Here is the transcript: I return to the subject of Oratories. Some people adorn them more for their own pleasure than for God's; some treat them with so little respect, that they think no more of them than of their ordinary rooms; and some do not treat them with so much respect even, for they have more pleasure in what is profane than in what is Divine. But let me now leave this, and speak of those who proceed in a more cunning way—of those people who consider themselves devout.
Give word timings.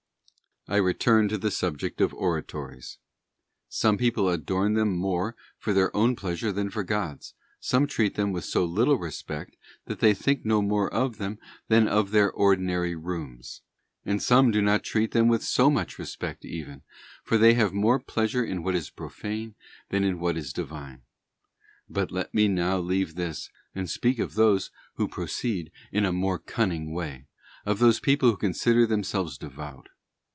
I 0.71 0.75
return 0.77 1.27
to 1.29 1.39
the 1.39 1.49
subject 1.49 1.99
of 2.01 2.13
Oratories. 2.13 2.99
Some 3.67 3.97
people 3.97 4.29
adorn 4.29 4.73
them 4.75 4.95
more 4.95 5.35
for 5.57 5.73
their 5.73 5.93
own 5.97 6.15
pleasure 6.15 6.51
than 6.51 6.69
for 6.69 6.83
God's; 6.83 7.33
some 7.59 7.87
treat 7.87 8.13
them 8.13 8.31
with 8.31 8.45
so 8.45 8.63
little 8.63 8.97
respect, 8.99 9.57
that 9.85 9.99
they 10.01 10.13
think 10.13 10.45
no 10.45 10.61
more 10.61 10.87
of 10.93 11.17
them 11.17 11.39
than 11.67 11.87
of 11.87 12.11
their 12.11 12.31
ordinary 12.31 12.95
rooms; 12.95 13.61
and 14.05 14.21
some 14.21 14.51
do 14.51 14.61
not 14.61 14.83
treat 14.83 15.11
them 15.11 15.27
with 15.27 15.43
so 15.43 15.71
much 15.71 15.97
respect 15.97 16.45
even, 16.45 16.83
for 17.23 17.39
they 17.39 17.55
have 17.55 17.73
more 17.73 17.99
pleasure 17.99 18.43
in 18.45 18.61
what 18.61 18.75
is 18.75 18.91
profane 18.91 19.55
than 19.89 20.03
in 20.03 20.19
what 20.19 20.37
is 20.37 20.53
Divine. 20.53 21.01
But 21.89 22.11
let 22.11 22.35
me 22.35 22.47
now 22.47 22.77
leave 22.77 23.15
this, 23.15 23.49
and 23.73 23.89
speak 23.89 24.19
of 24.19 24.35
those 24.35 24.69
who 24.93 25.07
proceed 25.07 25.71
in 25.91 26.05
a 26.05 26.13
more 26.13 26.37
cunning 26.37 26.93
way—of 26.93 27.79
those 27.79 27.99
people 27.99 28.29
who 28.29 28.37
consider 28.37 28.85
themselves 28.85 29.39
devout. 29.39 29.89